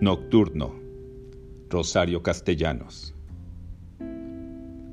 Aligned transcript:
Nocturno. 0.00 0.72
Rosario 1.68 2.22
Castellanos. 2.22 3.14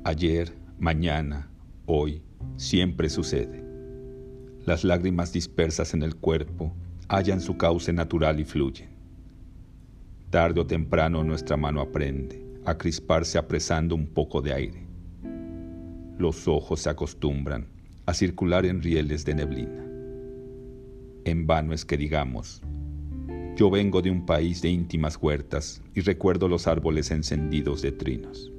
Ayer, 0.04 0.54
mañana, 0.80 1.50
hoy, 1.86 2.21
siempre 2.57 3.07
sucede. 3.07 3.64
Las 4.66 4.84
lágrimas 4.84 5.32
dispersas 5.32 5.93
en 5.93 6.04
el 6.04 6.18
cuerpo 6.18 6.73
hallan 7.07 7.39
su 7.39 7.55
cauce 7.55 7.93
natural 7.93 8.41
y 8.41 8.43
fluyen. 8.43 8.89
Tarde 10.30 10.59
o 10.59 10.68
temprano 10.68 11.24
nuestra 11.24 11.55
mano 11.55 11.80
aprende 11.80 12.46
a 12.66 12.78
crisparse 12.78 13.38
apresando 13.38 13.96
un 13.96 14.08
poco 14.08 14.42
de 14.42 14.54
aire. 14.54 14.86
Los 16.18 16.50
ojos 16.50 16.82
se 16.82 16.89
acostumbran 16.89 17.70
a 18.05 18.14
circular 18.14 18.66
en 18.66 18.82
rieles 18.82 19.24
de 19.24 19.36
neblina. 19.36 19.86
En 21.24 21.48
vano 21.48 21.71
es 21.71 21.86
que 21.86 21.96
digamos, 21.96 22.62
yo 23.57 23.71
vengo 23.71 24.03
de 24.03 24.11
un 24.11 24.23
país 24.23 24.61
de 24.61 24.70
íntimas 24.70 25.17
huertas 25.20 25.81
y 25.95 26.02
recuerdo 26.02 26.47
los 26.47 26.67
árboles 26.67 27.09
encendidos 27.09 27.81
de 27.81 27.91
trinos, 27.91 28.53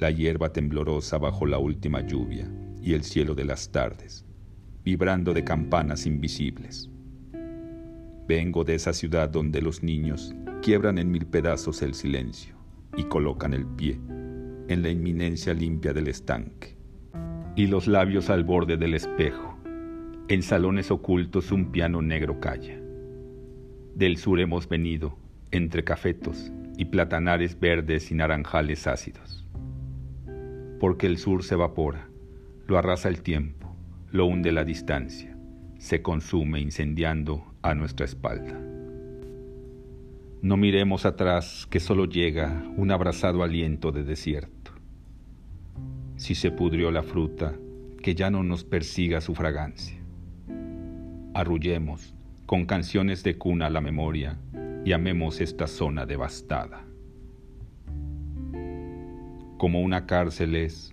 la 0.00 0.10
hierba 0.10 0.52
temblorosa 0.52 1.16
bajo 1.16 1.46
la 1.46 1.58
última 1.58 2.04
lluvia 2.04 2.50
y 2.82 2.94
el 2.94 3.04
cielo 3.04 3.36
de 3.36 3.44
las 3.44 3.70
tardes, 3.70 4.24
vibrando 4.84 5.32
de 5.32 5.44
campanas 5.44 6.06
invisibles. 6.06 6.90
Vengo 8.26 8.64
de 8.64 8.74
esa 8.74 8.92
ciudad 8.92 9.28
donde 9.28 9.62
los 9.62 9.84
niños 9.84 10.34
quiebran 10.60 10.98
en 10.98 11.12
mil 11.12 11.26
pedazos 11.26 11.80
el 11.80 11.94
silencio 11.94 12.56
y 12.96 13.04
colocan 13.04 13.54
el 13.54 13.64
pie 13.64 14.00
en 14.66 14.82
la 14.82 14.90
inminencia 14.90 15.54
limpia 15.54 15.92
del 15.92 16.08
estanque 16.08 16.76
y 17.54 17.68
los 17.68 17.86
labios 17.86 18.28
al 18.28 18.42
borde 18.42 18.76
del 18.76 18.94
espejo. 18.94 19.56
En 20.26 20.42
salones 20.42 20.90
ocultos 20.90 21.52
un 21.52 21.70
piano 21.70 22.02
negro 22.02 22.40
calla 22.40 22.79
del 24.00 24.16
sur 24.16 24.40
hemos 24.40 24.66
venido, 24.66 25.18
entre 25.50 25.84
cafetos 25.84 26.50
y 26.78 26.86
platanares 26.86 27.60
verdes 27.60 28.10
y 28.10 28.14
naranjales 28.14 28.86
ácidos. 28.86 29.46
Porque 30.80 31.06
el 31.06 31.18
sur 31.18 31.44
se 31.44 31.52
evapora, 31.52 32.08
lo 32.66 32.78
arrasa 32.78 33.10
el 33.10 33.20
tiempo, 33.20 33.76
lo 34.10 34.24
hunde 34.24 34.52
la 34.52 34.64
distancia, 34.64 35.36
se 35.78 36.00
consume 36.00 36.60
incendiando 36.60 37.44
a 37.60 37.74
nuestra 37.74 38.06
espalda. 38.06 38.58
No 40.40 40.56
miremos 40.56 41.04
atrás 41.04 41.66
que 41.68 41.78
solo 41.78 42.06
llega 42.06 42.64
un 42.78 42.92
abrazado 42.92 43.42
aliento 43.42 43.92
de 43.92 44.04
desierto. 44.04 44.72
Si 46.16 46.34
se 46.34 46.50
pudrió 46.50 46.90
la 46.90 47.02
fruta, 47.02 47.52
que 48.02 48.14
ya 48.14 48.30
no 48.30 48.42
nos 48.44 48.64
persiga 48.64 49.20
su 49.20 49.34
fragancia. 49.34 49.98
Arrullemos, 51.34 52.14
con 52.50 52.66
canciones 52.66 53.22
de 53.22 53.38
cuna 53.38 53.66
a 53.66 53.70
la 53.70 53.80
memoria 53.80 54.36
y 54.84 54.90
amemos 54.90 55.40
esta 55.40 55.68
zona 55.68 56.04
devastada. 56.04 56.84
Como 59.56 59.82
una 59.82 60.04
cárcel 60.04 60.56
es, 60.56 60.92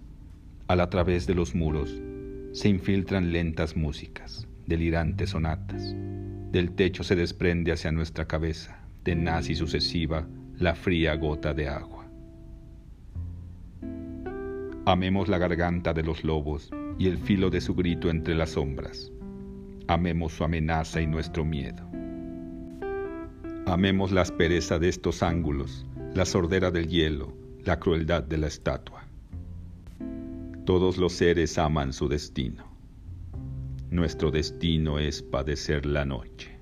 al 0.67 0.81
a 0.81 0.91
través 0.91 1.25
de 1.25 1.33
los 1.33 1.55
muros 1.55 1.99
se 2.52 2.69
infiltran 2.69 3.31
lentas 3.31 3.75
músicas, 3.75 4.47
delirantes 4.67 5.31
sonatas. 5.31 5.95
Del 6.52 6.73
techo 6.75 7.03
se 7.03 7.16
desprende 7.16 7.71
hacia 7.71 7.92
nuestra 7.92 8.27
cabeza, 8.27 8.77
tenaz 9.02 9.49
y 9.49 9.55
sucesiva, 9.55 10.27
la 10.59 10.75
fría 10.75 11.16
gota 11.16 11.55
de 11.55 11.69
agua. 11.69 12.05
Amemos 14.86 15.27
la 15.27 15.39
garganta 15.39 15.92
de 15.95 16.03
los 16.03 16.23
lobos 16.23 16.69
y 16.99 17.08
el 17.08 17.17
filo 17.17 17.49
de 17.49 17.61
su 17.61 17.73
grito 17.73 18.11
entre 18.11 18.36
las 18.36 18.52
sombras 18.52 19.11
amemos 19.88 20.33
su 20.33 20.43
amenaza 20.43 21.02
y 21.02 21.07
nuestro 21.07 21.45
miedo. 21.45 21.88
Amemos 23.66 24.11
la 24.11 24.21
aspereza 24.21 24.80
de 24.80 24.89
estos 24.89 25.23
ángulos, 25.23 25.85
la 26.13 26.25
sordera 26.25 26.71
del 26.71 26.88
hielo, 26.88 27.33
la 27.63 27.80
crueldad 27.80 28.23
de 28.23 28.37
la 28.37 28.48
estatua. 28.48 29.03
Todos 30.65 30.98
los 30.98 31.14
seres 31.14 31.58
aman 31.58 31.93
su 31.93 32.08
destino. 32.08 32.65
Nuestro 33.89 34.31
destino 34.31 34.99
es 34.99 35.21
padecer 35.21 35.86
la 35.86 36.05
noche. 36.05 36.56